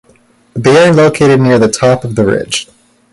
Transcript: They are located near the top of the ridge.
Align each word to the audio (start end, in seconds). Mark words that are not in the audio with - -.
They 0.55 0.87
are 0.87 0.91
located 0.91 1.41
near 1.41 1.59
the 1.59 1.67
top 1.69 2.03
of 2.03 2.15
the 2.15 2.25
ridge. 2.25 2.67